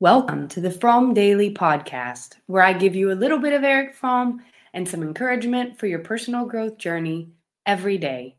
Welcome 0.00 0.46
to 0.50 0.60
the 0.60 0.70
Fromm 0.70 1.12
Daily 1.12 1.52
Podcast, 1.52 2.36
where 2.46 2.62
I 2.62 2.72
give 2.72 2.94
you 2.94 3.10
a 3.10 3.18
little 3.18 3.40
bit 3.40 3.52
of 3.52 3.64
Erich 3.64 3.96
Fromm 3.96 4.40
and 4.72 4.88
some 4.88 5.02
encouragement 5.02 5.76
for 5.76 5.88
your 5.88 5.98
personal 5.98 6.46
growth 6.46 6.78
journey 6.78 7.32
every 7.66 7.98
day. 7.98 8.36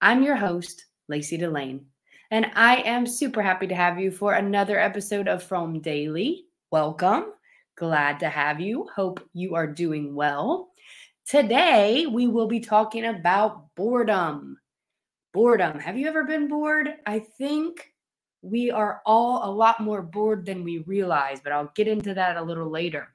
I'm 0.00 0.22
your 0.22 0.36
host, 0.36 0.86
Lacey 1.08 1.36
Delane, 1.36 1.84
and 2.30 2.50
I 2.54 2.76
am 2.76 3.06
super 3.06 3.42
happy 3.42 3.66
to 3.66 3.74
have 3.74 4.00
you 4.00 4.10
for 4.10 4.32
another 4.32 4.78
episode 4.78 5.28
of 5.28 5.42
Fromm 5.42 5.80
Daily. 5.80 6.46
Welcome. 6.70 7.34
Glad 7.76 8.18
to 8.20 8.30
have 8.30 8.58
you. 8.58 8.88
Hope 8.96 9.20
you 9.34 9.54
are 9.54 9.66
doing 9.66 10.14
well. 10.14 10.70
Today, 11.28 12.06
we 12.06 12.26
will 12.26 12.48
be 12.48 12.60
talking 12.60 13.04
about 13.04 13.66
boredom. 13.74 14.56
Boredom. 15.34 15.78
Have 15.78 15.98
you 15.98 16.08
ever 16.08 16.24
been 16.24 16.48
bored? 16.48 16.88
I 17.04 17.18
think 17.18 17.91
we 18.42 18.70
are 18.70 19.00
all 19.06 19.48
a 19.48 19.54
lot 19.54 19.80
more 19.80 20.02
bored 20.02 20.44
than 20.44 20.64
we 20.64 20.78
realize, 20.78 21.40
but 21.40 21.52
I'll 21.52 21.72
get 21.74 21.88
into 21.88 22.12
that 22.14 22.36
a 22.36 22.42
little 22.42 22.68
later. 22.68 23.14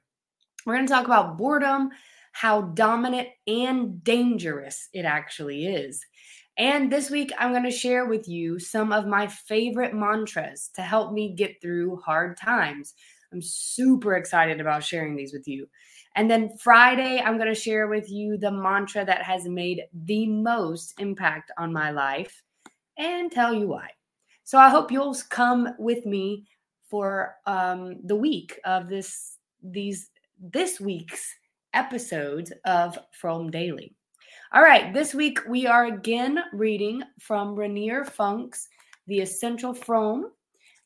We're 0.64 0.74
going 0.74 0.86
to 0.86 0.92
talk 0.92 1.04
about 1.04 1.38
boredom, 1.38 1.90
how 2.32 2.62
dominant 2.62 3.28
and 3.46 4.02
dangerous 4.02 4.88
it 4.92 5.04
actually 5.04 5.66
is. 5.66 6.04
And 6.56 6.90
this 6.90 7.10
week, 7.10 7.30
I'm 7.38 7.52
going 7.52 7.62
to 7.62 7.70
share 7.70 8.06
with 8.06 8.26
you 8.26 8.58
some 8.58 8.92
of 8.92 9.06
my 9.06 9.28
favorite 9.28 9.94
mantras 9.94 10.70
to 10.74 10.82
help 10.82 11.12
me 11.12 11.34
get 11.34 11.60
through 11.62 11.96
hard 11.98 12.36
times. 12.36 12.94
I'm 13.32 13.42
super 13.42 14.16
excited 14.16 14.60
about 14.60 14.82
sharing 14.82 15.14
these 15.14 15.32
with 15.32 15.46
you. 15.46 15.68
And 16.16 16.28
then 16.28 16.56
Friday, 16.58 17.20
I'm 17.20 17.36
going 17.36 17.52
to 17.52 17.60
share 17.60 17.86
with 17.86 18.10
you 18.10 18.38
the 18.38 18.50
mantra 18.50 19.04
that 19.04 19.22
has 19.22 19.44
made 19.46 19.82
the 19.92 20.26
most 20.26 20.94
impact 20.98 21.52
on 21.58 21.72
my 21.72 21.90
life 21.90 22.42
and 22.96 23.30
tell 23.30 23.54
you 23.54 23.68
why. 23.68 23.90
So 24.48 24.56
I 24.56 24.70
hope 24.70 24.90
you'll 24.90 25.14
come 25.28 25.74
with 25.78 26.06
me 26.06 26.46
for 26.88 27.36
um, 27.44 27.96
the 28.04 28.16
week 28.16 28.58
of 28.64 28.88
this 28.88 29.36
these 29.62 30.08
this 30.40 30.80
week's 30.80 31.34
episodes 31.74 32.50
of 32.64 32.98
Fromm 33.12 33.50
Daily. 33.50 33.94
All 34.54 34.62
right, 34.62 34.94
this 34.94 35.12
week 35.12 35.38
we 35.46 35.66
are 35.66 35.84
again 35.84 36.38
reading 36.54 37.02
from 37.20 37.56
Rainer 37.56 38.06
Funk's 38.06 38.70
The 39.06 39.20
Essential 39.20 39.74
Fromm, 39.74 40.32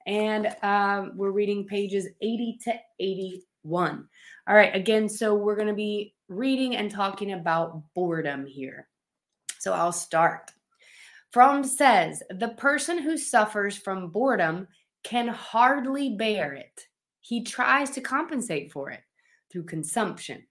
and 0.08 0.56
um, 0.64 1.12
we're 1.14 1.30
reading 1.30 1.64
pages 1.64 2.08
80 2.20 2.58
to 2.64 2.74
81. 2.98 4.08
All 4.48 4.56
right, 4.56 4.74
again, 4.74 5.08
so 5.08 5.36
we're 5.36 5.54
going 5.54 5.68
to 5.68 5.72
be 5.72 6.16
reading 6.26 6.74
and 6.74 6.90
talking 6.90 7.34
about 7.34 7.80
boredom 7.94 8.44
here. 8.44 8.88
So 9.60 9.72
I'll 9.72 9.92
start. 9.92 10.50
Fromm 11.32 11.64
says 11.64 12.22
the 12.28 12.50
person 12.50 12.98
who 12.98 13.16
suffers 13.16 13.76
from 13.76 14.10
boredom 14.10 14.68
can 15.02 15.28
hardly 15.28 16.10
bear 16.10 16.52
it. 16.52 16.86
He 17.20 17.42
tries 17.42 17.90
to 17.90 18.02
compensate 18.02 18.70
for 18.70 18.90
it 18.90 19.00
through 19.50 19.64
consumption. 19.64 20.46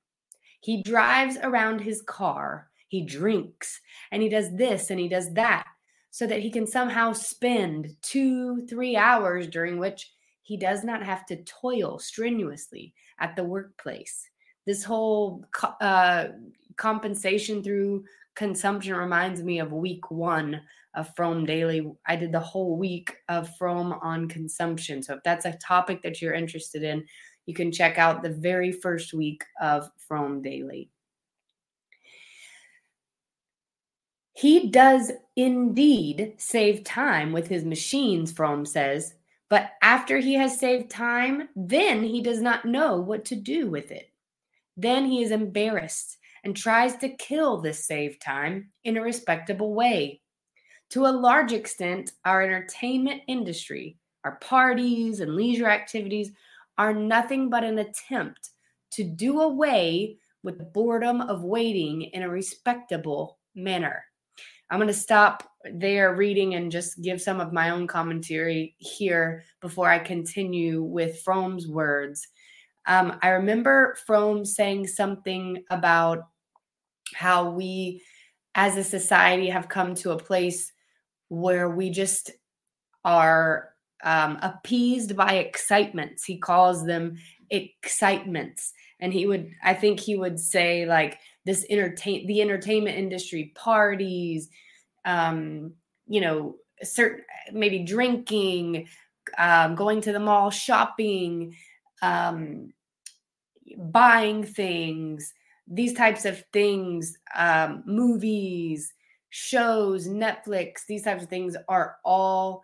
He 0.59 0.81
drives 0.81 1.37
around 1.43 1.81
his 1.81 2.01
car, 2.01 2.69
he 2.87 3.05
drinks, 3.05 3.79
and 4.11 4.23
he 4.23 4.29
does 4.29 4.55
this 4.55 4.89
and 4.89 4.99
he 4.99 5.07
does 5.07 5.31
that 5.33 5.67
so 6.09 6.25
that 6.25 6.39
he 6.39 6.49
can 6.49 6.65
somehow 6.65 7.13
spend 7.13 7.95
two, 8.01 8.65
three 8.67 8.97
hours 8.97 9.47
during 9.47 9.77
which 9.77 10.11
he 10.41 10.57
does 10.57 10.83
not 10.83 11.03
have 11.03 11.27
to 11.27 11.43
toil 11.43 11.99
strenuously 11.99 12.93
at 13.19 13.35
the 13.35 13.43
workplace. 13.43 14.27
This 14.65 14.83
whole 14.83 15.45
uh, 15.79 16.27
compensation 16.75 17.63
through 17.63 18.03
consumption 18.35 18.95
reminds 18.95 19.43
me 19.43 19.59
of 19.59 19.71
week 19.71 20.09
one 20.11 20.61
of 20.95 21.13
Fromm 21.15 21.45
Daily. 21.45 21.91
I 22.07 22.15
did 22.15 22.31
the 22.31 22.39
whole 22.39 22.77
week 22.77 23.15
of 23.29 23.55
Fromm 23.57 23.93
on 24.01 24.27
consumption. 24.27 25.01
So 25.03 25.15
if 25.15 25.23
that's 25.23 25.45
a 25.45 25.57
topic 25.57 26.01
that 26.03 26.21
you're 26.21 26.33
interested 26.33 26.83
in, 26.83 27.05
you 27.45 27.53
can 27.53 27.71
check 27.71 27.97
out 27.97 28.23
the 28.23 28.29
very 28.29 28.71
first 28.71 29.13
week 29.13 29.43
of 29.61 29.89
Fromm 30.07 30.41
Daily. 30.41 30.89
He 34.33 34.69
does 34.69 35.11
indeed 35.35 36.33
save 36.37 36.83
time 36.83 37.31
with 37.31 37.47
his 37.47 37.63
machines, 37.63 38.31
Fromm 38.31 38.65
says, 38.65 39.13
but 39.49 39.71
after 39.81 40.17
he 40.17 40.35
has 40.35 40.57
saved 40.57 40.89
time, 40.89 41.49
then 41.55 42.03
he 42.03 42.21
does 42.21 42.41
not 42.41 42.63
know 42.63 42.95
what 42.95 43.25
to 43.25 43.35
do 43.35 43.69
with 43.69 43.91
it. 43.91 44.09
Then 44.77 45.05
he 45.05 45.21
is 45.21 45.31
embarrassed 45.31 46.17
and 46.43 46.55
tries 46.55 46.95
to 46.97 47.15
kill 47.17 47.61
this 47.61 47.85
saved 47.85 48.21
time 48.21 48.71
in 48.83 48.97
a 48.97 49.01
respectable 49.01 49.73
way. 49.73 50.21
To 50.91 51.05
a 51.05 51.07
large 51.07 51.53
extent, 51.53 52.11
our 52.25 52.41
entertainment 52.41 53.21
industry, 53.27 53.97
our 54.23 54.35
parties 54.37 55.19
and 55.19 55.35
leisure 55.35 55.69
activities, 55.69 56.31
are 56.77 56.93
nothing 56.93 57.49
but 57.49 57.63
an 57.63 57.79
attempt 57.79 58.49
to 58.91 59.03
do 59.03 59.41
away 59.41 60.17
with 60.43 60.57
the 60.57 60.63
boredom 60.63 61.21
of 61.21 61.43
waiting 61.43 62.01
in 62.01 62.23
a 62.23 62.29
respectable 62.29 63.37
manner. 63.55 64.03
I'm 64.69 64.79
going 64.79 64.87
to 64.87 64.93
stop 64.93 65.49
there 65.73 66.15
reading 66.15 66.55
and 66.55 66.71
just 66.71 67.01
give 67.01 67.21
some 67.21 67.39
of 67.39 67.53
my 67.53 67.69
own 67.69 67.87
commentary 67.87 68.75
here 68.79 69.43
before 69.61 69.89
I 69.89 69.99
continue 69.99 70.81
with 70.81 71.21
Fromm's 71.21 71.67
words. 71.67 72.27
Um, 72.87 73.17
I 73.21 73.29
remember 73.29 73.95
Fromm 74.05 74.45
saying 74.45 74.87
something 74.87 75.63
about 75.69 76.27
how 77.13 77.49
we 77.49 78.01
as 78.55 78.77
a 78.77 78.83
society 78.83 79.47
have 79.49 79.69
come 79.69 79.95
to 79.95 80.11
a 80.11 80.19
place 80.19 80.71
where 81.29 81.69
we 81.69 81.89
just 81.89 82.31
are 83.05 83.69
um, 84.03 84.37
appeased 84.41 85.15
by 85.15 85.35
excitements. 85.35 86.25
He 86.25 86.37
calls 86.37 86.85
them 86.85 87.17
excitements. 87.49 88.73
And 88.99 89.13
he 89.13 89.25
would, 89.25 89.51
I 89.63 89.73
think 89.73 89.99
he 89.99 90.15
would 90.15 90.39
say, 90.39 90.85
like, 90.85 91.19
this 91.45 91.65
entertain 91.69 92.27
the 92.27 92.41
entertainment 92.41 92.97
industry, 92.97 93.51
parties, 93.55 94.49
um, 95.05 95.73
you 96.07 96.21
know, 96.21 96.57
certain 96.83 97.23
maybe 97.51 97.79
drinking, 97.79 98.87
um, 99.37 99.75
going 99.75 100.01
to 100.01 100.11
the 100.11 100.19
mall, 100.19 100.51
shopping, 100.51 101.55
um, 102.01 102.73
buying 103.77 104.43
things, 104.43 105.33
these 105.67 105.93
types 105.93 106.25
of 106.25 106.43
things, 106.51 107.17
um, 107.35 107.83
movies, 107.85 108.93
shows, 109.29 110.07
Netflix, 110.07 110.85
these 110.87 111.03
types 111.03 111.23
of 111.23 111.29
things 111.29 111.55
are 111.67 111.97
all 112.03 112.63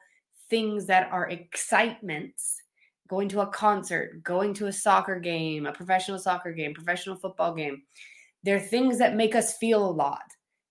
things 0.49 0.85
that 0.87 1.11
are 1.11 1.29
excitements. 1.29 2.61
Going 3.07 3.29
to 3.29 3.39
a 3.39 3.47
concert, 3.47 4.21
going 4.21 4.53
to 4.55 4.67
a 4.67 4.73
soccer 4.73 5.17
game, 5.17 5.65
a 5.65 5.71
professional 5.71 6.19
soccer 6.19 6.51
game, 6.51 6.73
professional 6.73 7.15
football 7.15 7.53
game. 7.53 7.83
They're 8.43 8.59
things 8.59 8.97
that 8.99 9.15
make 9.15 9.33
us 9.33 9.57
feel 9.57 9.85
a 9.85 9.89
lot 9.89 10.23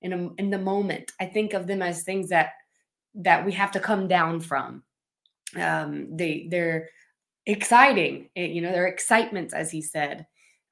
in 0.02 0.12
a, 0.12 0.34
in 0.34 0.50
the 0.50 0.58
moment. 0.58 1.12
I 1.18 1.24
think 1.24 1.54
of 1.54 1.66
them 1.66 1.80
as 1.80 2.02
things 2.02 2.28
that 2.28 2.50
that 3.14 3.46
we 3.46 3.52
have 3.52 3.72
to 3.72 3.80
come 3.80 4.06
down 4.06 4.40
from. 4.40 4.82
Um, 5.58 6.14
they 6.14 6.46
they're 6.50 6.90
exciting, 7.46 8.28
eh, 8.36 8.46
you 8.46 8.60
know, 8.60 8.72
they're 8.72 8.86
excitements, 8.86 9.54
as 9.54 9.70
he 9.70 9.80
said. 9.80 10.26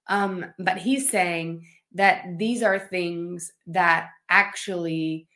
Um, 0.09 0.47
but 0.59 0.79
he's 0.79 1.09
saying 1.09 1.67
that 1.93 2.25
these 2.37 2.63
are 2.63 2.79
things 2.79 3.53
that 3.67 4.11
actually 4.29 5.29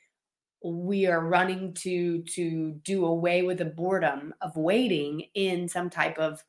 we 0.64 1.06
are 1.06 1.24
running 1.24 1.72
to 1.72 2.20
to 2.22 2.72
do 2.82 3.06
away 3.06 3.42
with 3.42 3.58
the 3.58 3.64
boredom 3.64 4.34
of 4.40 4.56
waiting 4.56 5.24
in 5.34 5.68
some 5.68 5.88
type 5.88 6.18
of 6.18 6.42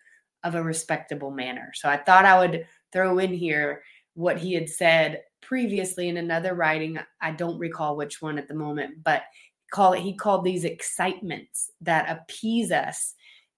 of 0.44 0.56
a 0.56 0.64
respectable 0.64 1.32
manner. 1.32 1.72
So 1.76 1.90
I 1.90 1.98
thought 1.98 2.26
I 2.26 2.40
would 2.40 2.66
throw 2.92 3.20
in 3.20 3.34
here 3.34 3.84
what 4.16 4.38
he 4.38 4.54
had 4.54 4.68
said 4.68 5.22
previously 5.42 6.10
in 6.10 6.18
another 6.18 6.56
writing. 6.56 6.98
I 7.22 7.32
don't 7.32 7.60
recall 7.60 7.96
which 7.96 8.22
one 8.22 8.38
at 8.40 8.48
the 8.48 8.56
moment, 8.56 9.04
but 9.04 9.24
call 9.72 9.94
it 9.94 10.02
he 10.02 10.16
called 10.16 10.44
these 10.44 10.64
excitements 10.64 11.72
that 11.82 12.10
appease 12.10 12.72
us 12.72 13.14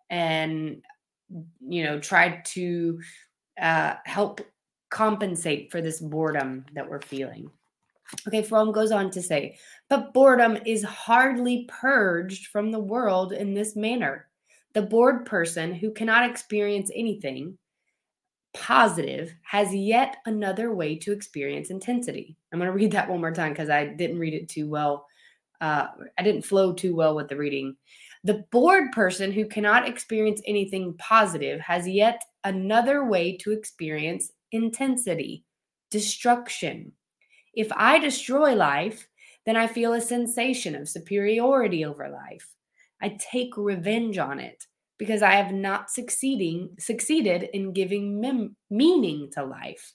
and 0.09 0.83
you 1.67 1.83
know 1.83 1.99
tried 1.99 2.45
to 2.45 2.99
uh, 3.61 3.95
help 4.05 4.41
compensate 4.89 5.71
for 5.71 5.81
this 5.81 5.99
boredom 5.99 6.65
that 6.73 6.89
we're 6.89 7.01
feeling. 7.01 7.49
Okay, 8.27 8.41
Fromm 8.41 8.73
goes 8.73 8.91
on 8.91 9.09
to 9.11 9.21
say, 9.21 9.57
but 9.89 10.13
boredom 10.13 10.57
is 10.65 10.83
hardly 10.83 11.65
purged 11.69 12.47
from 12.47 12.71
the 12.71 12.79
world 12.79 13.31
in 13.31 13.53
this 13.53 13.75
manner. 13.75 14.27
The 14.73 14.81
bored 14.81 15.25
person 15.25 15.73
who 15.73 15.91
cannot 15.91 16.29
experience 16.29 16.91
anything 16.93 17.57
positive 18.53 19.33
has 19.43 19.73
yet 19.73 20.17
another 20.25 20.73
way 20.73 20.97
to 20.97 21.13
experience 21.13 21.69
intensity. 21.69 22.35
I'm 22.51 22.59
going 22.59 22.67
to 22.67 22.75
read 22.75 22.91
that 22.91 23.09
one 23.09 23.21
more 23.21 23.31
time 23.31 23.53
because 23.53 23.69
I 23.69 23.85
didn't 23.85 24.19
read 24.19 24.33
it 24.33 24.49
too 24.49 24.69
well. 24.69 25.07
Uh, 25.61 25.87
I 26.17 26.23
didn't 26.23 26.41
flow 26.43 26.73
too 26.73 26.95
well 26.95 27.15
with 27.15 27.29
the 27.29 27.37
reading. 27.37 27.75
The 28.23 28.45
bored 28.51 28.91
person 28.91 29.31
who 29.31 29.47
cannot 29.47 29.87
experience 29.87 30.41
anything 30.45 30.95
positive 30.97 31.59
has 31.61 31.87
yet 31.87 32.21
another 32.43 33.05
way 33.05 33.35
to 33.37 33.51
experience 33.51 34.31
intensity, 34.51 35.43
destruction. 35.89 36.91
If 37.53 37.71
I 37.75 37.99
destroy 37.99 38.53
life, 38.53 39.07
then 39.45 39.57
I 39.57 39.67
feel 39.67 39.93
a 39.93 40.01
sensation 40.01 40.75
of 40.75 40.87
superiority 40.87 41.83
over 41.83 42.09
life. 42.09 42.47
I 43.01 43.17
take 43.19 43.57
revenge 43.57 44.19
on 44.19 44.39
it 44.39 44.65
because 44.99 45.23
I 45.23 45.31
have 45.31 45.51
not 45.51 45.89
succeeding 45.89 46.69
succeeded 46.77 47.49
in 47.53 47.73
giving 47.73 48.21
mem- 48.21 48.55
meaning 48.69 49.29
to 49.33 49.43
life. 49.43 49.93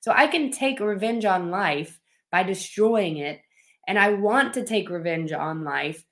So 0.00 0.12
I 0.12 0.26
can 0.26 0.50
take 0.50 0.80
revenge 0.80 1.24
on 1.24 1.50
life 1.50 2.00
by 2.32 2.42
destroying 2.42 3.18
it, 3.18 3.40
and 3.86 3.98
I 3.98 4.14
want 4.14 4.54
to 4.54 4.64
take 4.64 4.90
revenge 4.90 5.32
on 5.32 5.62
life 5.62 6.04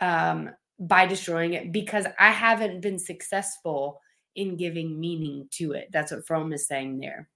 um, 0.00 0.50
by 0.80 1.06
destroying 1.06 1.52
it 1.52 1.70
because 1.70 2.06
I 2.18 2.30
haven't 2.30 2.80
been 2.80 2.98
successful 2.98 4.00
in 4.34 4.56
giving 4.56 4.98
meaning 4.98 5.46
to 5.52 5.72
it. 5.72 5.88
That's 5.92 6.10
what 6.10 6.26
Fromm 6.26 6.52
is 6.52 6.66
saying 6.66 6.98
there. 6.98 7.28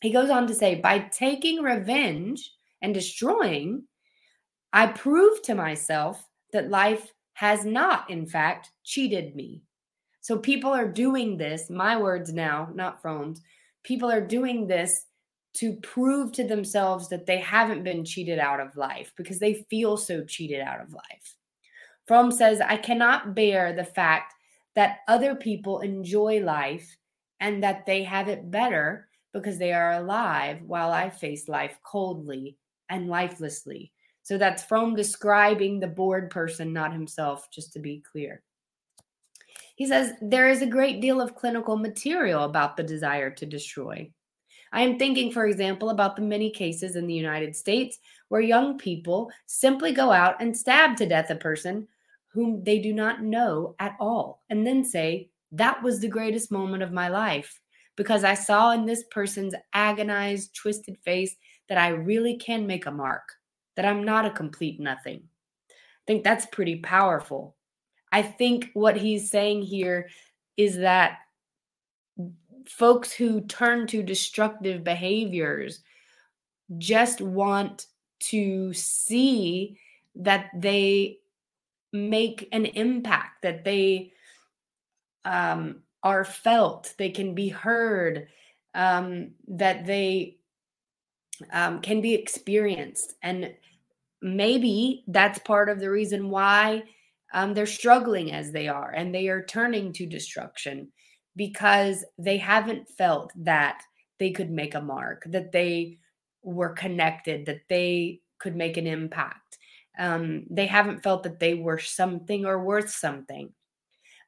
He 0.00 0.10
goes 0.10 0.30
on 0.30 0.46
to 0.46 0.54
say, 0.54 0.76
by 0.76 1.00
taking 1.00 1.62
revenge 1.62 2.52
and 2.82 2.94
destroying, 2.94 3.84
I 4.72 4.86
prove 4.88 5.42
to 5.42 5.54
myself 5.54 6.24
that 6.52 6.70
life 6.70 7.12
has 7.32 7.64
not, 7.64 8.08
in 8.10 8.26
fact, 8.26 8.70
cheated 8.84 9.34
me. 9.34 9.62
So 10.20 10.38
people 10.38 10.70
are 10.70 10.88
doing 10.88 11.36
this, 11.36 11.68
my 11.68 11.96
words 12.00 12.32
now, 12.32 12.70
not 12.74 13.02
Fromm's, 13.02 13.42
people 13.82 14.10
are 14.10 14.20
doing 14.20 14.66
this 14.66 15.06
to 15.54 15.74
prove 15.76 16.32
to 16.32 16.44
themselves 16.44 17.08
that 17.08 17.26
they 17.26 17.38
haven't 17.38 17.84
been 17.84 18.04
cheated 18.04 18.38
out 18.38 18.60
of 18.60 18.76
life 18.76 19.12
because 19.16 19.38
they 19.38 19.66
feel 19.68 19.96
so 19.96 20.24
cheated 20.24 20.60
out 20.60 20.80
of 20.80 20.92
life. 20.92 21.34
Fromm 22.06 22.30
says, 22.30 22.60
I 22.60 22.76
cannot 22.76 23.34
bear 23.34 23.72
the 23.72 23.84
fact 23.84 24.34
that 24.74 24.98
other 25.08 25.34
people 25.34 25.80
enjoy 25.80 26.40
life 26.40 26.96
and 27.40 27.62
that 27.62 27.86
they 27.86 28.02
have 28.02 28.28
it 28.28 28.50
better 28.50 29.08
because 29.32 29.58
they 29.58 29.72
are 29.72 29.92
alive 29.92 30.60
while 30.66 30.92
I 30.92 31.10
face 31.10 31.48
life 31.48 31.78
coldly 31.82 32.56
and 32.88 33.08
lifelessly. 33.08 33.92
So 34.22 34.38
that's 34.38 34.62
Fromm 34.62 34.94
describing 34.94 35.80
the 35.80 35.86
bored 35.86 36.30
person, 36.30 36.72
not 36.72 36.92
himself, 36.92 37.50
just 37.50 37.72
to 37.74 37.78
be 37.78 38.02
clear. 38.10 38.42
He 39.76 39.86
says 39.86 40.12
there 40.22 40.48
is 40.48 40.62
a 40.62 40.66
great 40.66 41.00
deal 41.00 41.20
of 41.20 41.34
clinical 41.34 41.76
material 41.76 42.44
about 42.44 42.76
the 42.76 42.82
desire 42.82 43.30
to 43.30 43.46
destroy. 43.46 44.10
I 44.72 44.82
am 44.82 44.98
thinking, 44.98 45.30
for 45.30 45.46
example, 45.46 45.90
about 45.90 46.16
the 46.16 46.22
many 46.22 46.50
cases 46.50 46.96
in 46.96 47.06
the 47.06 47.14
United 47.14 47.54
States 47.54 47.98
where 48.28 48.40
young 48.40 48.78
people 48.78 49.30
simply 49.46 49.92
go 49.92 50.10
out 50.10 50.40
and 50.40 50.56
stab 50.56 50.96
to 50.96 51.06
death 51.06 51.30
a 51.30 51.36
person 51.36 51.86
whom 52.34 52.64
they 52.64 52.80
do 52.80 52.92
not 52.92 53.22
know 53.22 53.76
at 53.78 53.96
all, 54.00 54.42
and 54.50 54.66
then 54.66 54.84
say, 54.84 55.30
That 55.52 55.82
was 55.82 56.00
the 56.00 56.08
greatest 56.08 56.50
moment 56.50 56.82
of 56.82 56.92
my 56.92 57.08
life 57.08 57.60
because 57.96 58.24
I 58.24 58.34
saw 58.34 58.72
in 58.72 58.86
this 58.86 59.04
person's 59.10 59.54
agonized, 59.72 60.54
twisted 60.54 60.98
face 60.98 61.36
that 61.68 61.78
I 61.78 61.88
really 61.90 62.36
can 62.36 62.66
make 62.66 62.86
a 62.86 62.90
mark, 62.90 63.22
that 63.76 63.84
I'm 63.84 64.02
not 64.02 64.26
a 64.26 64.30
complete 64.30 64.80
nothing. 64.80 65.22
I 65.70 66.04
think 66.06 66.24
that's 66.24 66.46
pretty 66.46 66.76
powerful. 66.76 67.54
I 68.10 68.22
think 68.22 68.70
what 68.74 68.96
he's 68.96 69.30
saying 69.30 69.62
here 69.62 70.08
is 70.56 70.78
that 70.78 71.18
folks 72.66 73.12
who 73.12 73.42
turn 73.42 73.86
to 73.86 74.02
destructive 74.02 74.82
behaviors 74.82 75.80
just 76.78 77.20
want 77.20 77.86
to 78.18 78.72
see 78.72 79.78
that 80.16 80.50
they 80.56 81.18
make 81.94 82.48
an 82.50 82.66
impact, 82.66 83.42
that 83.42 83.64
they 83.64 84.12
um, 85.24 85.82
are 86.02 86.24
felt, 86.24 86.92
they 86.98 87.08
can 87.08 87.34
be 87.34 87.48
heard, 87.48 88.26
um, 88.74 89.30
that 89.46 89.86
they 89.86 90.36
um, 91.52 91.80
can 91.80 92.00
be 92.00 92.14
experienced. 92.14 93.14
And 93.22 93.54
maybe 94.20 95.04
that's 95.06 95.38
part 95.38 95.68
of 95.68 95.78
the 95.78 95.90
reason 95.90 96.30
why 96.30 96.82
um, 97.32 97.54
they're 97.54 97.66
struggling 97.66 98.32
as 98.32 98.50
they 98.50 98.68
are 98.68 98.90
and 98.90 99.14
they 99.14 99.28
are 99.28 99.44
turning 99.44 99.92
to 99.94 100.06
destruction 100.06 100.88
because 101.36 102.04
they 102.18 102.38
haven't 102.38 102.88
felt 102.88 103.32
that 103.36 103.82
they 104.18 104.30
could 104.30 104.50
make 104.50 104.74
a 104.74 104.80
mark, 104.80 105.24
that 105.26 105.52
they 105.52 105.98
were 106.42 106.70
connected, 106.70 107.46
that 107.46 107.62
they 107.68 108.20
could 108.38 108.56
make 108.56 108.76
an 108.76 108.86
impact 108.86 109.43
um, 109.98 110.44
they 110.50 110.66
haven't 110.66 111.02
felt 111.02 111.22
that 111.22 111.40
they 111.40 111.54
were 111.54 111.78
something 111.78 112.46
or 112.46 112.62
worth 112.62 112.90
something. 112.90 113.52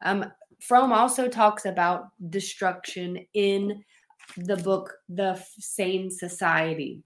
Um, 0.02 0.26
Fromm 0.60 0.92
also 0.92 1.28
talks 1.28 1.66
about 1.66 2.08
destruction 2.30 3.26
in 3.34 3.84
the 4.36 4.56
book 4.56 4.94
The 5.08 5.42
Sane 5.58 6.10
Society. 6.10 7.02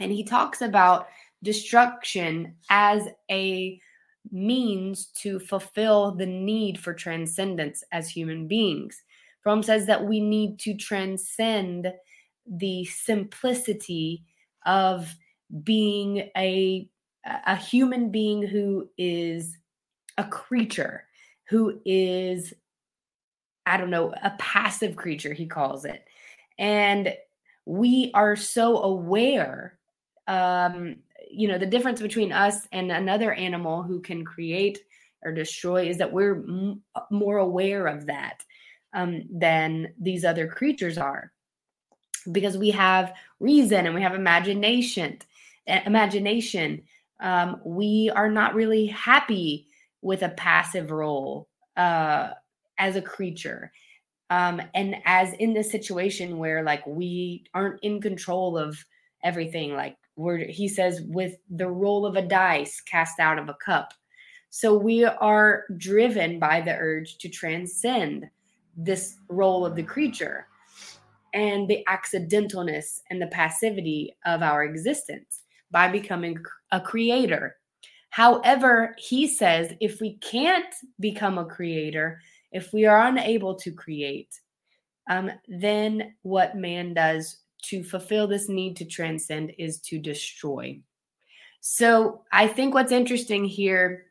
And 0.00 0.12
he 0.12 0.24
talks 0.24 0.62
about 0.62 1.08
destruction 1.42 2.54
as 2.70 3.08
a 3.30 3.80
means 4.30 5.06
to 5.06 5.38
fulfill 5.38 6.12
the 6.12 6.26
need 6.26 6.78
for 6.78 6.92
transcendence 6.92 7.82
as 7.92 8.08
human 8.08 8.46
beings. 8.46 9.02
Fromm 9.42 9.62
says 9.62 9.86
that 9.86 10.04
we 10.04 10.20
need 10.20 10.58
to 10.60 10.74
transcend 10.74 11.92
the 12.46 12.84
simplicity 12.84 14.24
of 14.66 15.14
being 15.62 16.30
a 16.36 16.88
a 17.24 17.56
human 17.56 18.10
being 18.10 18.42
who 18.42 18.88
is 18.96 19.56
a 20.16 20.24
creature, 20.24 21.04
who 21.48 21.80
is, 21.84 22.54
I 23.66 23.76
don't 23.76 23.90
know, 23.90 24.12
a 24.22 24.30
passive 24.38 24.96
creature, 24.96 25.32
he 25.32 25.46
calls 25.46 25.84
it. 25.84 26.04
And 26.58 27.14
we 27.66 28.10
are 28.14 28.36
so 28.36 28.82
aware, 28.82 29.78
um, 30.26 30.96
you 31.30 31.48
know, 31.48 31.58
the 31.58 31.66
difference 31.66 32.00
between 32.00 32.32
us 32.32 32.66
and 32.72 32.90
another 32.90 33.32
animal 33.32 33.82
who 33.82 34.00
can 34.00 34.24
create 34.24 34.78
or 35.22 35.32
destroy 35.32 35.88
is 35.88 35.98
that 35.98 36.12
we're 36.12 36.36
m- 36.36 36.82
more 37.10 37.38
aware 37.38 37.86
of 37.86 38.06
that 38.06 38.44
um, 38.94 39.22
than 39.30 39.92
these 40.00 40.24
other 40.24 40.46
creatures 40.48 40.96
are 40.96 41.32
because 42.32 42.56
we 42.58 42.70
have 42.70 43.14
reason 43.40 43.86
and 43.86 43.94
we 43.94 44.02
have 44.02 44.14
imagination 44.14 45.18
imagination 45.66 46.82
um, 47.20 47.60
we 47.64 48.10
are 48.14 48.30
not 48.30 48.54
really 48.54 48.86
happy 48.86 49.66
with 50.02 50.22
a 50.22 50.30
passive 50.30 50.90
role 50.90 51.48
uh, 51.76 52.30
as 52.78 52.96
a 52.96 53.02
creature. 53.02 53.72
Um, 54.30 54.60
and 54.74 54.96
as 55.04 55.32
in 55.34 55.54
this 55.54 55.70
situation 55.70 56.38
where 56.38 56.62
like 56.62 56.86
we 56.86 57.44
aren't 57.54 57.82
in 57.82 58.00
control 58.00 58.58
of 58.58 58.76
everything, 59.24 59.74
like 59.74 59.96
we're, 60.16 60.38
he 60.38 60.68
says, 60.68 61.00
with 61.06 61.36
the 61.50 61.68
roll 61.68 62.04
of 62.04 62.16
a 62.16 62.22
dice 62.22 62.80
cast 62.80 63.20
out 63.20 63.38
of 63.38 63.48
a 63.48 63.54
cup. 63.54 63.94
So 64.50 64.76
we 64.76 65.04
are 65.04 65.64
driven 65.76 66.38
by 66.38 66.60
the 66.60 66.74
urge 66.74 67.18
to 67.18 67.28
transcend 67.28 68.28
this 68.76 69.16
role 69.28 69.66
of 69.66 69.74
the 69.74 69.82
creature 69.82 70.46
and 71.34 71.68
the 71.68 71.84
accidentalness 71.88 73.00
and 73.10 73.20
the 73.20 73.26
passivity 73.26 74.16
of 74.24 74.42
our 74.42 74.64
existence 74.64 75.42
by 75.70 75.88
becoming 75.88 76.38
a 76.72 76.80
creator. 76.80 77.56
However, 78.10 78.94
he 78.98 79.26
says 79.26 79.74
if 79.80 80.00
we 80.00 80.16
can't 80.18 80.74
become 80.98 81.38
a 81.38 81.44
creator, 81.44 82.20
if 82.52 82.72
we 82.72 82.86
are 82.86 83.06
unable 83.06 83.54
to 83.56 83.72
create, 83.72 84.40
um, 85.08 85.30
then 85.46 86.14
what 86.22 86.56
man 86.56 86.94
does 86.94 87.38
to 87.62 87.82
fulfill 87.82 88.26
this 88.26 88.48
need 88.48 88.76
to 88.76 88.84
transcend 88.84 89.52
is 89.58 89.80
to 89.80 89.98
destroy. 89.98 90.80
So 91.60 92.22
I 92.32 92.46
think 92.46 92.74
what's 92.74 92.92
interesting 92.92 93.44
here 93.44 94.06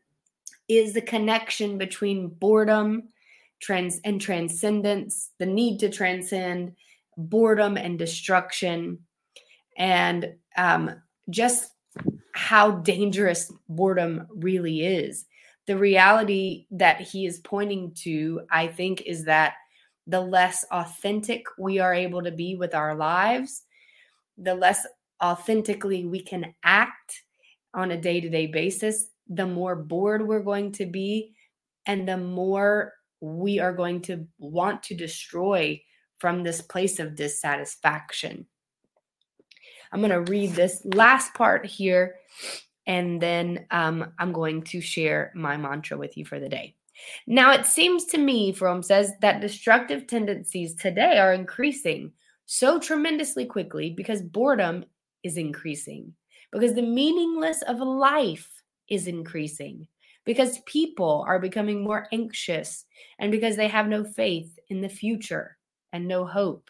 is 0.68 0.94
the 0.94 1.02
connection 1.02 1.78
between 1.78 2.28
boredom 2.28 3.10
trans 3.60 4.00
and 4.04 4.22
transcendence, 4.22 5.32
the 5.40 5.46
need 5.46 5.80
to 5.80 5.90
transcend, 5.90 6.76
boredom 7.16 7.78
and 7.78 7.98
destruction, 7.98 9.00
and 9.78 10.36
um, 10.58 11.02
just 11.30 11.72
how 12.38 12.70
dangerous 12.70 13.52
boredom 13.68 14.28
really 14.30 14.86
is. 14.86 15.26
The 15.66 15.76
reality 15.76 16.68
that 16.70 17.02
he 17.02 17.26
is 17.26 17.40
pointing 17.40 17.94
to, 18.04 18.42
I 18.52 18.68
think, 18.68 19.02
is 19.02 19.26
that 19.26 19.56
the 20.06 20.22
less 20.22 20.64
authentic 20.72 21.46
we 21.58 21.80
are 21.80 21.96
able 21.96 22.22
to 22.22 22.32
be 22.32 22.56
with 22.56 22.76
our 22.76 22.96
lives, 22.96 23.64
the 24.38 24.54
less 24.54 24.86
authentically 25.22 26.06
we 26.06 26.22
can 26.22 26.54
act 26.64 27.24
on 27.74 27.90
a 27.90 28.00
day 28.00 28.22
to 28.22 28.30
day 28.30 28.46
basis, 28.46 29.08
the 29.28 29.48
more 29.48 29.76
bored 29.76 30.26
we're 30.26 30.40
going 30.40 30.72
to 30.74 30.86
be, 30.86 31.34
and 31.88 32.08
the 32.08 32.18
more 32.18 32.94
we 33.20 33.60
are 33.60 33.74
going 33.74 34.00
to 34.02 34.28
want 34.38 34.84
to 34.84 34.96
destroy 34.96 35.82
from 36.20 36.44
this 36.44 36.62
place 36.62 37.00
of 37.00 37.16
dissatisfaction. 37.16 38.46
I'm 39.92 40.00
going 40.00 40.12
to 40.12 40.32
read 40.32 40.52
this 40.52 40.82
last 40.86 41.34
part 41.34 41.66
here, 41.66 42.16
and 42.86 43.22
then 43.22 43.66
um, 43.72 44.14
I'm 44.20 44.32
going 44.32 44.64
to 44.64 44.82
share 44.82 45.32
my 45.36 45.58
mantra 45.58 45.98
with 45.98 46.18
you 46.18 46.26
for 46.26 46.40
the 46.40 46.50
day. 46.50 46.76
Now, 47.28 47.52
it 47.52 47.66
seems 47.66 48.06
to 48.06 48.18
me, 48.18 48.52
Fromm 48.52 48.82
says, 48.82 49.14
that 49.22 49.42
destructive 49.42 50.08
tendencies 50.08 50.76
today 50.76 51.20
are 51.20 51.34
increasing 51.34 52.12
so 52.46 52.80
tremendously 52.80 53.46
quickly 53.46 53.92
because 53.92 54.22
boredom 54.22 54.86
is 55.24 55.38
increasing, 55.38 56.14
because 56.52 56.74
the 56.74 56.82
meaningless 56.82 57.62
of 57.64 57.80
life 57.80 58.64
is 58.90 59.08
increasing, 59.08 59.88
because 60.26 60.60
people 60.66 61.24
are 61.28 61.40
becoming 61.40 61.84
more 61.84 62.08
anxious 62.12 62.86
and 63.20 63.32
because 63.32 63.58
they 63.58 63.68
have 63.68 63.88
no 63.88 64.04
faith 64.04 64.58
in 64.70 64.82
the 64.82 64.90
future 64.90 65.58
and 65.94 66.08
no 66.08 66.26
hope. 66.26 66.70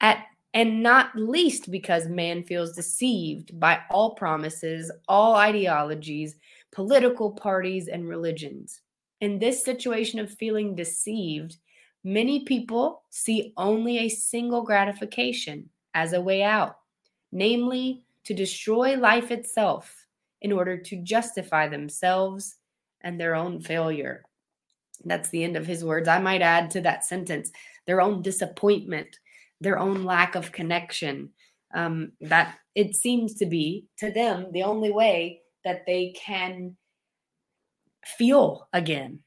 At 0.00 0.24
and 0.54 0.82
not 0.82 1.14
least 1.14 1.70
because 1.70 2.08
man 2.08 2.42
feels 2.42 2.74
deceived 2.74 3.58
by 3.58 3.80
all 3.90 4.14
promises, 4.14 4.90
all 5.08 5.36
ideologies, 5.36 6.36
political 6.72 7.30
parties, 7.30 7.88
and 7.88 8.08
religions. 8.08 8.80
In 9.20 9.38
this 9.38 9.64
situation 9.64 10.18
of 10.18 10.32
feeling 10.32 10.74
deceived, 10.74 11.56
many 12.02 12.44
people 12.44 13.02
see 13.10 13.52
only 13.56 13.98
a 13.98 14.08
single 14.08 14.62
gratification 14.62 15.68
as 15.94 16.12
a 16.12 16.20
way 16.20 16.42
out, 16.42 16.78
namely 17.30 18.04
to 18.24 18.34
destroy 18.34 18.96
life 18.96 19.30
itself 19.30 20.06
in 20.40 20.52
order 20.52 20.76
to 20.76 20.96
justify 20.96 21.68
themselves 21.68 22.56
and 23.02 23.20
their 23.20 23.34
own 23.34 23.60
failure. 23.60 24.24
That's 25.04 25.28
the 25.30 25.44
end 25.44 25.56
of 25.56 25.66
his 25.66 25.84
words. 25.84 26.08
I 26.08 26.18
might 26.18 26.42
add 26.42 26.70
to 26.72 26.80
that 26.82 27.04
sentence 27.04 27.52
their 27.86 28.00
own 28.00 28.22
disappointment 28.22 29.18
their 29.60 29.78
own 29.78 30.04
lack 30.04 30.34
of 30.34 30.52
connection. 30.52 31.30
Um, 31.72 32.12
that 32.20 32.58
it 32.74 32.96
seems 32.96 33.34
to 33.34 33.46
be 33.46 33.86
to 33.98 34.10
them 34.10 34.50
the 34.52 34.64
only 34.64 34.90
way 34.90 35.42
that 35.64 35.86
they 35.86 36.14
can 36.16 36.76
feel 38.04 38.68
again. 38.72 39.20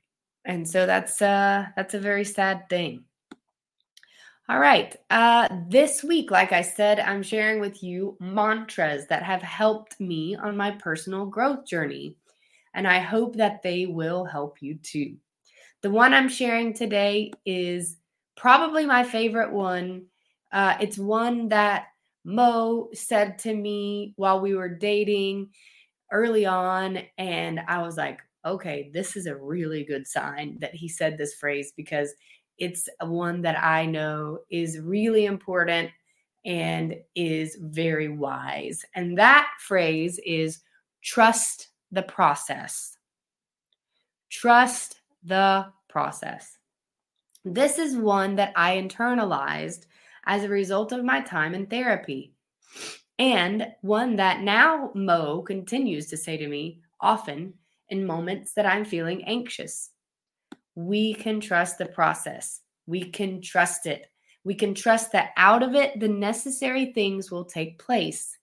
And 0.45 0.67
so 0.67 0.85
that's 0.85 1.21
uh 1.21 1.67
that's 1.75 1.93
a 1.93 1.99
very 1.99 2.25
sad 2.25 2.67
thing. 2.69 3.03
All 4.49 4.59
right. 4.59 4.95
Uh 5.09 5.47
this 5.69 6.03
week 6.03 6.31
like 6.31 6.51
I 6.51 6.61
said, 6.61 6.99
I'm 6.99 7.23
sharing 7.23 7.61
with 7.61 7.81
you 7.83 8.17
mantras 8.19 9.07
that 9.07 9.23
have 9.23 9.41
helped 9.41 9.99
me 9.99 10.35
on 10.35 10.57
my 10.57 10.71
personal 10.71 11.25
growth 11.25 11.65
journey. 11.65 12.17
And 12.73 12.87
I 12.87 12.99
hope 12.99 13.35
that 13.37 13.61
they 13.61 13.85
will 13.85 14.25
help 14.25 14.61
you 14.61 14.75
too. 14.75 15.15
The 15.81 15.91
one 15.91 16.13
I'm 16.13 16.29
sharing 16.29 16.73
today 16.73 17.31
is 17.45 17.97
probably 18.35 18.85
my 18.85 19.03
favorite 19.03 19.51
one 19.51 20.07
uh, 20.53 20.77
it's 20.79 20.97
one 20.97 21.49
that 21.49 21.87
Mo 22.23 22.89
said 22.93 23.37
to 23.39 23.53
me 23.53 24.13
while 24.15 24.39
we 24.39 24.55
were 24.55 24.69
dating 24.69 25.49
early 26.11 26.45
on. 26.45 26.99
And 27.17 27.59
I 27.67 27.81
was 27.81 27.97
like, 27.97 28.19
okay, 28.45 28.91
this 28.93 29.15
is 29.15 29.25
a 29.25 29.35
really 29.35 29.83
good 29.83 30.07
sign 30.07 30.57
that 30.61 30.75
he 30.75 30.87
said 30.87 31.17
this 31.17 31.33
phrase 31.33 31.73
because 31.75 32.13
it's 32.59 32.87
one 33.01 33.41
that 33.41 33.61
I 33.61 33.85
know 33.85 34.39
is 34.49 34.79
really 34.79 35.25
important 35.25 35.89
and 36.45 36.95
is 37.15 37.57
very 37.59 38.09
wise. 38.09 38.85
And 38.95 39.17
that 39.17 39.47
phrase 39.59 40.19
is 40.25 40.59
trust 41.01 41.69
the 41.91 42.03
process. 42.03 42.97
Trust 44.29 45.01
the 45.23 45.67
process. 45.89 46.57
This 47.43 47.79
is 47.79 47.97
one 47.97 48.35
that 48.35 48.53
I 48.55 48.77
internalized 48.77 49.85
as 50.25 50.43
a 50.43 50.49
result 50.49 50.91
of 50.91 51.03
my 51.03 51.21
time 51.21 51.53
in 51.53 51.65
therapy. 51.65 52.33
And 53.19 53.67
one 53.81 54.15
that 54.17 54.41
now 54.41 54.91
Mo 54.95 55.41
continues 55.41 56.07
to 56.07 56.17
say 56.17 56.37
to 56.37 56.47
me 56.47 56.81
often 56.99 57.53
in 57.89 58.05
moments 58.05 58.53
that 58.53 58.65
I'm 58.65 58.85
feeling 58.85 59.23
anxious. 59.25 59.91
We 60.75 61.13
can 61.13 61.39
trust 61.39 61.77
the 61.77 61.85
process. 61.85 62.61
We 62.87 63.03
can 63.03 63.41
trust 63.41 63.85
it. 63.85 64.07
We 64.43 64.55
can 64.55 64.73
trust 64.73 65.11
that 65.11 65.31
out 65.37 65.63
of 65.63 65.75
it, 65.75 65.99
the 65.99 66.07
necessary 66.07 66.87
things 66.87 67.31
will 67.31 67.45
take 67.45 67.79
place. 67.79 68.37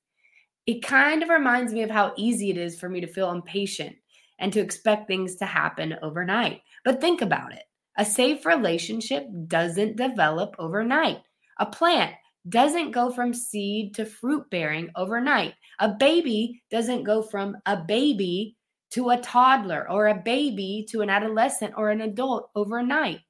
It 0.67 0.83
kind 0.83 1.23
of 1.23 1.29
reminds 1.29 1.73
me 1.73 1.83
of 1.83 1.91
how 1.91 2.15
easy 2.17 2.51
it 2.51 2.57
is 2.57 2.79
for 2.79 2.89
me 2.89 3.01
to 3.01 3.07
feel 3.07 3.33
impatient 3.33 3.97
and 4.39 4.53
to 4.53 4.61
expect 4.61 5.07
things 5.07 5.37
to 5.37 5.47
happen 5.47 5.97
overnight. 6.03 6.63
But 6.85 7.01
think 7.01 7.23
about 7.23 7.53
it 7.53 7.65
a 7.99 8.05
safe 8.05 8.47
relationship 8.47 9.27
doesn't 9.47 9.97
develop 9.97 10.55
overnight. 10.59 11.19
A 11.61 11.67
plant 11.67 12.15
doesn't 12.49 12.93
go 12.93 13.13
from 13.13 13.35
seed 13.35 13.95
to 13.95 14.07
fruit 14.07 14.49
bearing 14.51 14.91
overnight. 14.97 15.55
A 15.79 15.91
baby 15.91 16.63
doesn't 16.71 17.05
go 17.05 17.23
from 17.23 17.59
a 17.67 17.77
baby 17.77 18.57
to 18.93 19.11
a 19.11 19.19
toddler 19.19 19.89
or 19.91 20.09
a 20.09 20.15
baby 20.15 20.87
to 20.91 21.03
an 21.03 21.11
adolescent 21.11 21.75
or 21.77 21.91
an 21.91 22.01
adult 22.01 22.51
overnight. 22.55 23.21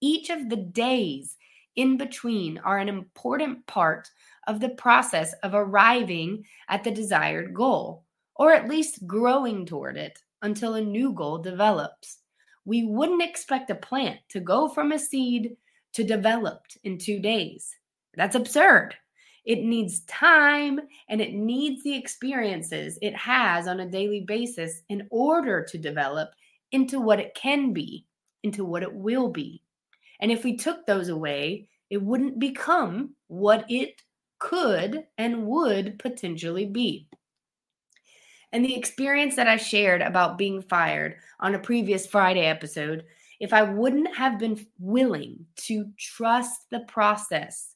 Each 0.00 0.30
of 0.30 0.48
the 0.48 0.56
days 0.56 1.36
in 1.74 1.96
between 1.96 2.58
are 2.58 2.78
an 2.78 2.88
important 2.88 3.66
part 3.66 4.08
of 4.46 4.60
the 4.60 4.70
process 4.70 5.34
of 5.42 5.54
arriving 5.54 6.44
at 6.68 6.84
the 6.84 6.92
desired 6.92 7.52
goal, 7.52 8.04
or 8.36 8.52
at 8.52 8.68
least 8.68 9.06
growing 9.06 9.66
toward 9.66 9.96
it 9.96 10.18
until 10.42 10.74
a 10.74 10.80
new 10.80 11.12
goal 11.12 11.38
develops. 11.38 12.18
We 12.64 12.84
wouldn't 12.84 13.22
expect 13.22 13.70
a 13.70 13.74
plant 13.74 14.20
to 14.30 14.40
go 14.40 14.68
from 14.68 14.92
a 14.92 14.98
seed 14.98 15.56
to 15.94 16.04
developed 16.04 16.78
in 16.84 16.98
two 16.98 17.20
days. 17.20 17.74
That's 18.14 18.34
absurd. 18.34 18.94
It 19.44 19.62
needs 19.62 20.00
time 20.00 20.80
and 21.08 21.20
it 21.20 21.34
needs 21.34 21.84
the 21.84 21.96
experiences 21.96 22.98
it 23.00 23.14
has 23.14 23.68
on 23.68 23.80
a 23.80 23.90
daily 23.90 24.22
basis 24.22 24.82
in 24.88 25.06
order 25.10 25.64
to 25.64 25.78
develop 25.78 26.30
into 26.72 27.00
what 27.00 27.20
it 27.20 27.34
can 27.34 27.72
be, 27.72 28.06
into 28.42 28.64
what 28.64 28.82
it 28.82 28.92
will 28.92 29.28
be. 29.28 29.62
And 30.20 30.32
if 30.32 30.42
we 30.42 30.56
took 30.56 30.84
those 30.84 31.08
away, 31.08 31.68
it 31.90 32.02
wouldn't 32.02 32.40
become 32.40 33.14
what 33.28 33.64
it 33.68 34.02
could 34.38 35.04
and 35.16 35.46
would 35.46 35.98
potentially 35.98 36.66
be. 36.66 37.08
And 38.52 38.64
the 38.64 38.76
experience 38.76 39.36
that 39.36 39.48
I 39.48 39.56
shared 39.56 40.02
about 40.02 40.38
being 40.38 40.62
fired 40.62 41.16
on 41.40 41.54
a 41.54 41.58
previous 41.58 42.06
Friday 42.06 42.46
episode 42.46 43.04
if 43.40 43.52
I 43.52 43.62
wouldn't 43.62 44.14
have 44.16 44.38
been 44.38 44.64
willing 44.78 45.46
to 45.56 45.90
trust 45.98 46.70
the 46.70 46.80
process, 46.80 47.74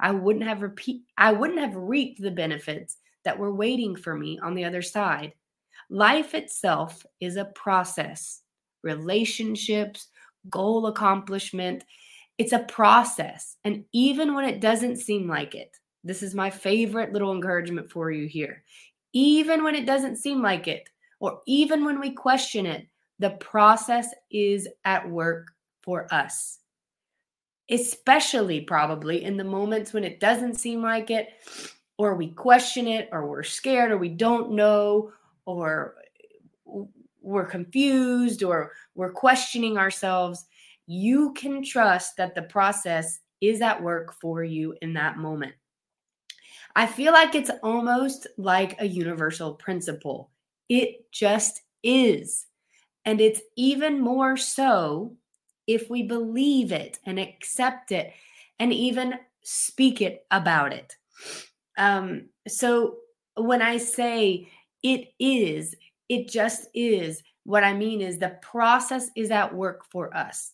I 0.00 0.12
wouldn't 0.12 0.44
have 0.44 0.62
repeat 0.62 1.02
I 1.18 1.32
wouldn't 1.32 1.60
have 1.60 1.76
reaped 1.76 2.22
the 2.22 2.30
benefits 2.30 2.98
that 3.24 3.38
were 3.38 3.54
waiting 3.54 3.96
for 3.96 4.16
me 4.16 4.38
on 4.42 4.54
the 4.54 4.64
other 4.64 4.82
side. 4.82 5.34
Life 5.90 6.34
itself 6.34 7.04
is 7.20 7.36
a 7.36 7.46
process. 7.46 8.42
Relationships, 8.82 10.08
goal 10.48 10.86
accomplishment, 10.86 11.84
it's 12.38 12.52
a 12.52 12.60
process. 12.60 13.56
And 13.64 13.84
even 13.92 14.34
when 14.34 14.46
it 14.46 14.60
doesn't 14.60 14.96
seem 14.96 15.28
like 15.28 15.54
it, 15.54 15.76
this 16.02 16.22
is 16.22 16.34
my 16.34 16.48
favorite 16.48 17.12
little 17.12 17.34
encouragement 17.34 17.90
for 17.90 18.10
you 18.10 18.26
here. 18.26 18.64
Even 19.12 19.62
when 19.62 19.74
it 19.74 19.84
doesn't 19.84 20.16
seem 20.16 20.40
like 20.40 20.66
it, 20.66 20.88
or 21.18 21.42
even 21.46 21.84
when 21.84 22.00
we 22.00 22.12
question 22.12 22.64
it, 22.64 22.86
the 23.20 23.30
process 23.30 24.08
is 24.30 24.66
at 24.84 25.08
work 25.08 25.52
for 25.82 26.12
us. 26.12 26.58
Especially 27.70 28.62
probably 28.62 29.22
in 29.22 29.36
the 29.36 29.44
moments 29.44 29.92
when 29.92 30.02
it 30.02 30.18
doesn't 30.18 30.54
seem 30.54 30.82
like 30.82 31.10
it, 31.10 31.28
or 31.98 32.16
we 32.16 32.28
question 32.28 32.88
it, 32.88 33.08
or 33.12 33.28
we're 33.28 33.42
scared, 33.42 33.92
or 33.92 33.98
we 33.98 34.08
don't 34.08 34.52
know, 34.52 35.12
or 35.44 35.94
we're 37.20 37.46
confused, 37.46 38.42
or 38.42 38.72
we're 38.94 39.12
questioning 39.12 39.76
ourselves. 39.76 40.46
You 40.86 41.32
can 41.34 41.62
trust 41.62 42.16
that 42.16 42.34
the 42.34 42.42
process 42.42 43.20
is 43.40 43.60
at 43.60 43.82
work 43.82 44.14
for 44.20 44.42
you 44.42 44.74
in 44.80 44.94
that 44.94 45.18
moment. 45.18 45.52
I 46.74 46.86
feel 46.86 47.12
like 47.12 47.34
it's 47.34 47.50
almost 47.62 48.26
like 48.38 48.80
a 48.80 48.86
universal 48.86 49.54
principle. 49.54 50.30
It 50.68 51.10
just 51.12 51.62
is. 51.82 52.46
And 53.04 53.20
it's 53.20 53.40
even 53.56 54.00
more 54.00 54.36
so 54.36 55.16
if 55.66 55.88
we 55.88 56.02
believe 56.02 56.72
it 56.72 56.98
and 57.06 57.18
accept 57.18 57.92
it 57.92 58.12
and 58.58 58.72
even 58.72 59.14
speak 59.42 60.02
it 60.02 60.26
about 60.30 60.72
it. 60.72 60.96
Um, 61.78 62.28
so 62.46 62.96
when 63.36 63.62
I 63.62 63.78
say 63.78 64.48
it 64.82 65.12
is, 65.18 65.74
it 66.08 66.28
just 66.28 66.66
is, 66.74 67.22
what 67.44 67.64
I 67.64 67.72
mean 67.72 68.00
is 68.00 68.18
the 68.18 68.38
process 68.42 69.10
is 69.16 69.30
at 69.30 69.54
work 69.54 69.84
for 69.90 70.14
us. 70.14 70.52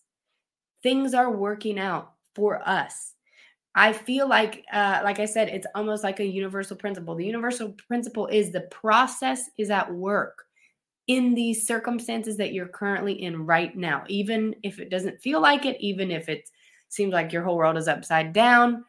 Things 0.83 1.15
are 1.15 1.31
working 1.31 1.79
out 1.79 2.13
for 2.35 2.67
us. 2.69 3.15
I 3.75 3.93
feel 3.93 4.29
like, 4.29 4.65
uh, 4.73 5.01
like 5.05 5.19
I 5.19 5.27
said, 5.27 5.49
it's 5.49 5.67
almost 5.75 6.05
like 6.05 6.21
a 6.21 6.27
universal 6.27 6.77
principle. 6.77 7.15
The 7.15 7.27
universal 7.27 7.75
principle 7.89 8.27
is 8.27 8.51
the 8.51 8.63
process 8.63 9.51
is 9.59 9.71
at 9.71 9.93
work 9.93 10.46
in 11.07 11.35
these 11.35 11.67
circumstances 11.67 12.37
that 12.37 12.53
you're 12.53 12.67
currently 12.67 13.23
in 13.23 13.47
right 13.47 13.77
now, 13.77 14.05
even 14.09 14.55
if 14.63 14.81
it 14.81 14.91
doesn't 14.91 15.21
feel 15.21 15.41
like 15.41 15.65
it, 15.65 15.77
even 15.81 16.11
if 16.11 16.29
it 16.29 16.51
seems 16.89 17.13
like 17.13 17.33
your 17.33 17.45
whole 17.45 17.57
world 17.57 17.77
is 17.77 17.89
upside 17.89 18.33
down, 18.33 18.85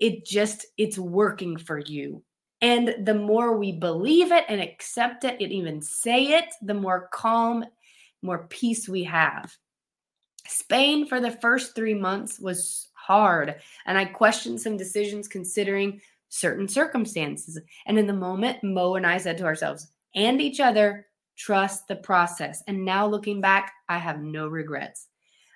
it 0.00 0.24
just 0.26 0.66
it's 0.76 0.98
working 0.98 1.56
for 1.56 1.78
you. 1.78 2.22
And 2.60 2.94
the 3.06 3.14
more 3.14 3.56
we 3.56 3.72
believe 3.72 4.32
it 4.32 4.44
and 4.48 4.60
accept 4.60 5.24
it 5.24 5.40
and 5.40 5.52
even 5.52 5.80
say 5.80 6.38
it, 6.38 6.46
the 6.62 6.74
more 6.74 7.08
calm, 7.12 7.64
more 8.22 8.46
peace 8.48 8.88
we 8.88 9.04
have. 9.04 9.54
Spain 10.46 11.06
for 11.06 11.20
the 11.20 11.30
first 11.30 11.74
3 11.74 11.94
months 11.94 12.38
was 12.38 12.88
hard, 12.94 13.56
and 13.86 13.96
I 13.96 14.04
questioned 14.04 14.60
some 14.60 14.76
decisions 14.76 15.28
considering 15.28 16.00
certain 16.28 16.68
circumstances. 16.68 17.58
And 17.86 17.98
in 17.98 18.06
the 18.06 18.12
moment, 18.12 18.62
Mo 18.62 18.96
and 18.96 19.06
I 19.06 19.18
said 19.18 19.38
to 19.38 19.44
ourselves 19.44 19.90
and 20.14 20.40
each 20.40 20.60
other, 20.60 21.06
trust 21.36 21.88
the 21.88 21.96
process. 21.96 22.62
And 22.66 22.84
now 22.84 23.06
looking 23.06 23.40
back, 23.40 23.72
I 23.88 23.98
have 23.98 24.20
no 24.20 24.48
regrets. 24.48 25.08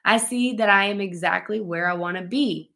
I 0.05 0.19
see 0.19 0.55
that 0.55 0.71
I 0.71 0.87
am 0.87 1.01
exactly 1.01 1.61
where 1.61 1.89
I 1.89 1.95
want 1.95 2.17
to 2.17 2.23
be. 2.25 2.71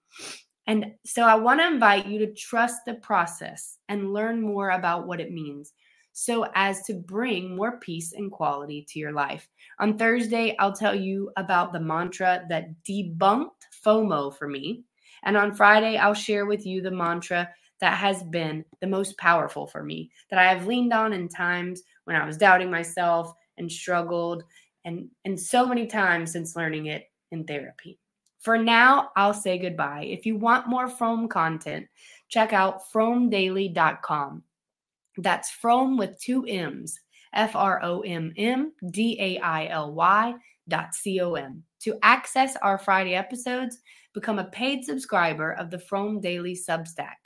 And 0.67 0.93
so 1.05 1.23
I 1.23 1.35
want 1.35 1.61
to 1.61 1.67
invite 1.67 2.07
you 2.07 2.19
to 2.21 2.35
trust 2.35 2.85
the 2.87 2.95
process 2.95 3.79
and 3.89 4.13
learn 4.13 4.41
more 4.41 4.71
about 4.71 5.07
what 5.07 5.21
it 5.21 5.33
means 5.33 5.73
so 6.13 6.47
as 6.55 6.83
to 6.83 6.95
bring 6.95 7.57
more 7.57 7.79
peace 7.79 8.13
and 8.13 8.31
quality 8.31 8.87
to 8.91 8.99
your 8.99 9.13
life. 9.13 9.49
On 9.81 9.97
Thursday, 9.97 10.55
I'll 10.59 10.75
tell 10.75 10.95
you 10.95 11.31
about 11.37 11.73
the 11.73 11.81
mantra 11.81 12.45
that 12.49 12.69
debunked 12.85 13.49
FOMO 13.85 14.37
for 14.37 14.47
me. 14.47 14.85
And 15.25 15.37
on 15.37 15.55
Friday, 15.55 15.97
I'll 15.97 16.15
share 16.15 16.47
with 16.47 16.67
you 16.67 16.83
the 16.83 16.91
mantra 16.91 17.49
that 17.83 17.99
has 17.99 18.23
been 18.23 18.65
the 18.81 18.87
most 18.87 19.19
powerful 19.19 19.67
for 19.67 19.83
me, 19.83 20.09
that 20.31 20.39
I 20.39 20.45
have 20.45 20.69
leaned 20.69 20.93
on 20.93 21.13
in 21.13 21.29
times 21.29 21.83
when 22.05 22.15
I 22.15 22.25
was 22.25 22.37
doubting 22.37 22.71
myself 22.71 23.35
and 23.59 23.71
struggled, 23.71 24.45
and, 24.85 25.09
and 25.25 25.39
so 25.39 25.67
many 25.67 25.89
times 25.89 26.31
since 26.31 26.55
learning 26.55 26.87
it 26.87 27.11
in 27.33 27.45
therapy. 27.45 27.99
For 28.39 28.57
now, 28.57 29.11
I'll 29.17 29.35
say 29.35 29.59
goodbye. 29.59 30.05
If 30.05 30.25
you 30.25 30.37
want 30.37 30.69
more 30.69 30.89
Fromm 30.89 31.27
content, 31.27 31.89
check 32.29 32.53
out 32.53 32.83
frommdaily.com. 32.93 34.45
That's 35.19 35.51
Fromm 35.51 35.97
with 35.97 36.21
two 36.21 36.47
M's, 36.47 37.01
F 37.33 37.57
R 37.57 37.83
O 37.83 38.03
M 38.03 38.33
M 38.37 38.73
D 38.91 39.17
A 39.21 39.39
I 39.41 39.67
L 39.67 39.93
Y 39.93 40.35
dot 40.69 40.95
C 40.95 41.21
O 41.21 41.35
M. 41.35 41.65
To 41.81 41.99
access 42.03 42.55
our 42.63 42.79
Friday 42.79 43.17
episodes, 43.17 43.81
become 44.15 44.39
a 44.39 44.45
paid 44.45 44.85
subscriber 44.85 45.53
of 45.55 45.71
the 45.71 45.81
Fromm 45.81 46.21
Daily 46.21 46.55
Substack. 46.55 47.22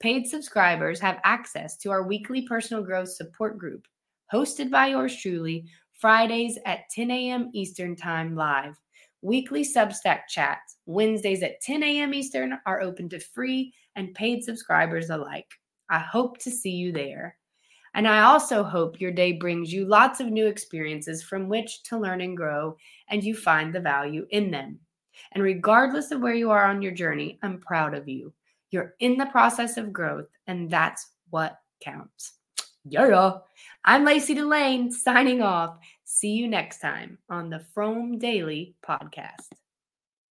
Paid 0.00 0.26
subscribers 0.26 0.98
have 1.00 1.20
access 1.24 1.76
to 1.76 1.90
our 1.90 2.02
weekly 2.02 2.48
personal 2.48 2.82
growth 2.82 3.10
support 3.10 3.58
group, 3.58 3.86
hosted 4.32 4.70
by 4.70 4.86
yours 4.86 5.14
truly, 5.14 5.66
Fridays 5.92 6.58
at 6.64 6.88
10 6.90 7.10
a.m. 7.10 7.50
Eastern 7.52 7.94
Time 7.94 8.34
live. 8.34 8.80
Weekly 9.20 9.62
Substack 9.62 10.20
chats, 10.26 10.78
Wednesdays 10.86 11.42
at 11.42 11.60
10 11.60 11.82
a.m. 11.82 12.14
Eastern, 12.14 12.58
are 12.64 12.80
open 12.80 13.10
to 13.10 13.20
free 13.20 13.74
and 13.94 14.14
paid 14.14 14.42
subscribers 14.42 15.10
alike. 15.10 15.50
I 15.90 15.98
hope 15.98 16.38
to 16.38 16.50
see 16.50 16.70
you 16.70 16.92
there. 16.92 17.36
And 17.92 18.08
I 18.08 18.22
also 18.22 18.62
hope 18.62 19.02
your 19.02 19.12
day 19.12 19.32
brings 19.32 19.70
you 19.70 19.84
lots 19.84 20.18
of 20.18 20.28
new 20.28 20.46
experiences 20.46 21.22
from 21.22 21.46
which 21.50 21.82
to 21.82 21.98
learn 21.98 22.22
and 22.22 22.34
grow, 22.34 22.78
and 23.10 23.22
you 23.22 23.34
find 23.34 23.74
the 23.74 23.80
value 23.80 24.26
in 24.30 24.50
them. 24.50 24.78
And 25.32 25.42
regardless 25.42 26.10
of 26.10 26.22
where 26.22 26.32
you 26.32 26.50
are 26.50 26.64
on 26.64 26.80
your 26.80 26.92
journey, 26.92 27.38
I'm 27.42 27.58
proud 27.58 27.92
of 27.92 28.08
you. 28.08 28.32
You're 28.70 28.94
in 29.00 29.16
the 29.16 29.26
process 29.26 29.76
of 29.76 29.92
growth, 29.92 30.26
and 30.46 30.70
that's 30.70 31.08
what 31.30 31.58
counts. 31.80 32.34
Yeah. 32.84 33.00
I'm 33.84 34.04
Lacey 34.04 34.34
Delane 34.34 34.92
signing 34.92 35.42
off. 35.42 35.78
See 36.04 36.30
you 36.30 36.48
next 36.48 36.80
time 36.80 37.18
on 37.28 37.50
the 37.50 37.64
Fromm 37.74 38.18
Daily 38.18 38.74
podcast. 38.86 39.48